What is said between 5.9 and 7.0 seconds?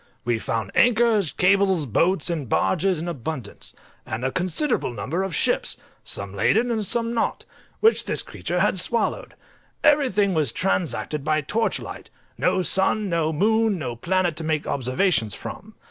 some laden and